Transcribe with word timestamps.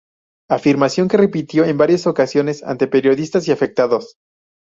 Afirmación 0.49 1.07
que 1.07 1.15
repitió 1.17 1.63
en 1.63 1.77
varias 1.77 2.07
ocasiones 2.07 2.63
ante 2.63 2.87
periodistas 2.87 3.47
y 3.47 3.51
afectados. 3.51 4.15